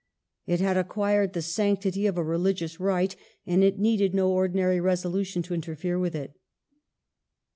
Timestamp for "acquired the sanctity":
0.77-2.07